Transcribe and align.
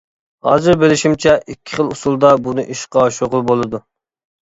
ھازىر 0.47 0.79
بىلىشىمچە 0.83 1.35
ئىككى 1.55 1.79
خىل 1.81 1.93
ئۇسۇلدا 1.95 2.35
بۇنى 2.51 2.69
ئىشقا 2.75 3.07
ئاشۇرغىلى 3.07 3.51
بولىدۇ. 3.55 3.87